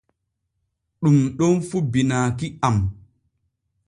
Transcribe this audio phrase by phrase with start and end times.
[1.01, 2.77] Ɗun ɗon fu binaaki am.